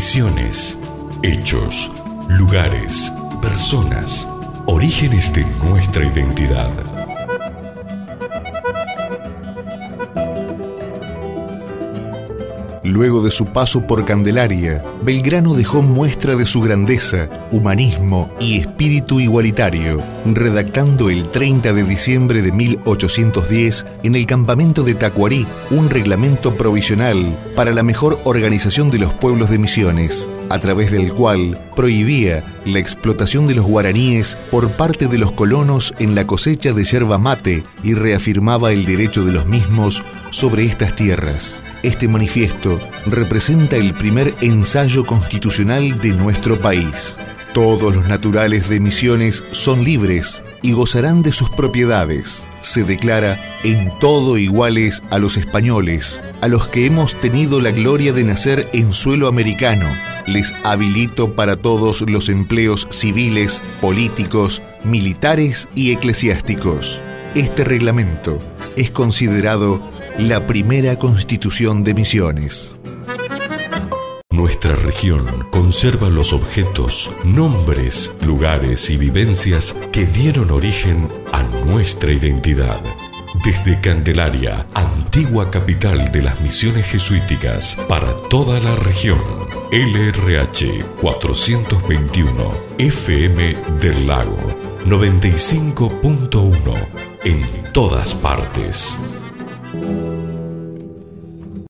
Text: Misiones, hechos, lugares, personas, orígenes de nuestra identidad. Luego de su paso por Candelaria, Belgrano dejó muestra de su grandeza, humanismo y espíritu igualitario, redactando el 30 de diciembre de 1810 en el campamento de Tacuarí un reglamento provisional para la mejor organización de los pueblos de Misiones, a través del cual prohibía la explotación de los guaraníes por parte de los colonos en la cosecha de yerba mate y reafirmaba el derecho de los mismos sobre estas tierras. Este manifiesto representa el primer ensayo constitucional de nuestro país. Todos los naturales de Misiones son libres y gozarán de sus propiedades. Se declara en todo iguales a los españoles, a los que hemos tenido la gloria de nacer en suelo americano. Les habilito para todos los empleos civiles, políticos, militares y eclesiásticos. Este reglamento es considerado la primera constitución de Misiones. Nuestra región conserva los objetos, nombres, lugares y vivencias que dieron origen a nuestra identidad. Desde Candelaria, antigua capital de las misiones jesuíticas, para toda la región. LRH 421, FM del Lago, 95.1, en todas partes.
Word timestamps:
Misiones, 0.00 0.78
hechos, 1.22 1.92
lugares, 2.26 3.12
personas, 3.42 4.26
orígenes 4.64 5.30
de 5.34 5.44
nuestra 5.62 6.06
identidad. 6.06 6.99
Luego 12.82 13.22
de 13.22 13.30
su 13.30 13.44
paso 13.46 13.86
por 13.86 14.06
Candelaria, 14.06 14.82
Belgrano 15.02 15.52
dejó 15.52 15.82
muestra 15.82 16.34
de 16.34 16.46
su 16.46 16.62
grandeza, 16.62 17.28
humanismo 17.50 18.30
y 18.40 18.58
espíritu 18.58 19.20
igualitario, 19.20 20.02
redactando 20.24 21.10
el 21.10 21.28
30 21.28 21.74
de 21.74 21.84
diciembre 21.84 22.40
de 22.40 22.52
1810 22.52 23.84
en 24.02 24.14
el 24.14 24.24
campamento 24.24 24.82
de 24.82 24.94
Tacuarí 24.94 25.46
un 25.70 25.90
reglamento 25.90 26.54
provisional 26.54 27.36
para 27.54 27.72
la 27.72 27.82
mejor 27.82 28.18
organización 28.24 28.90
de 28.90 28.98
los 28.98 29.12
pueblos 29.12 29.50
de 29.50 29.58
Misiones, 29.58 30.30
a 30.48 30.58
través 30.58 30.90
del 30.90 31.12
cual 31.12 31.58
prohibía 31.80 32.44
la 32.66 32.78
explotación 32.78 33.46
de 33.46 33.54
los 33.54 33.64
guaraníes 33.64 34.36
por 34.50 34.70
parte 34.72 35.06
de 35.06 35.16
los 35.16 35.32
colonos 35.32 35.94
en 35.98 36.14
la 36.14 36.26
cosecha 36.26 36.74
de 36.74 36.84
yerba 36.84 37.16
mate 37.16 37.64
y 37.82 37.94
reafirmaba 37.94 38.70
el 38.70 38.84
derecho 38.84 39.24
de 39.24 39.32
los 39.32 39.46
mismos 39.46 40.04
sobre 40.28 40.66
estas 40.66 40.94
tierras. 40.94 41.62
Este 41.82 42.06
manifiesto 42.06 42.78
representa 43.06 43.76
el 43.76 43.94
primer 43.94 44.34
ensayo 44.42 45.06
constitucional 45.06 45.98
de 46.00 46.10
nuestro 46.10 46.60
país. 46.60 47.16
Todos 47.54 47.94
los 47.94 48.06
naturales 48.06 48.68
de 48.68 48.78
Misiones 48.78 49.42
son 49.50 49.82
libres 49.82 50.42
y 50.60 50.72
gozarán 50.72 51.22
de 51.22 51.32
sus 51.32 51.48
propiedades. 51.48 52.46
Se 52.60 52.84
declara 52.84 53.42
en 53.64 53.90
todo 54.00 54.36
iguales 54.36 55.02
a 55.08 55.18
los 55.18 55.38
españoles, 55.38 56.22
a 56.42 56.48
los 56.48 56.68
que 56.68 56.84
hemos 56.84 57.18
tenido 57.22 57.58
la 57.58 57.70
gloria 57.70 58.12
de 58.12 58.24
nacer 58.24 58.68
en 58.74 58.92
suelo 58.92 59.28
americano. 59.28 59.86
Les 60.26 60.54
habilito 60.64 61.34
para 61.34 61.56
todos 61.56 62.02
los 62.02 62.28
empleos 62.28 62.86
civiles, 62.90 63.62
políticos, 63.80 64.62
militares 64.84 65.68
y 65.74 65.92
eclesiásticos. 65.92 67.00
Este 67.34 67.64
reglamento 67.64 68.42
es 68.76 68.90
considerado 68.90 69.80
la 70.18 70.46
primera 70.46 70.98
constitución 70.98 71.84
de 71.84 71.94
Misiones. 71.94 72.76
Nuestra 74.30 74.74
región 74.74 75.24
conserva 75.50 76.08
los 76.08 76.32
objetos, 76.32 77.10
nombres, 77.24 78.16
lugares 78.24 78.88
y 78.90 78.96
vivencias 78.96 79.76
que 79.92 80.06
dieron 80.06 80.50
origen 80.50 81.08
a 81.32 81.42
nuestra 81.66 82.12
identidad. 82.12 82.80
Desde 83.42 83.80
Candelaria, 83.80 84.66
antigua 84.74 85.50
capital 85.50 86.12
de 86.12 86.20
las 86.20 86.42
misiones 86.42 86.84
jesuíticas, 86.84 87.74
para 87.88 88.14
toda 88.28 88.60
la 88.60 88.74
región. 88.74 89.18
LRH 89.72 90.84
421, 91.00 92.52
FM 92.76 93.56
del 93.80 94.06
Lago, 94.06 94.36
95.1, 94.84 96.86
en 97.24 97.42
todas 97.72 98.14
partes. 98.14 98.98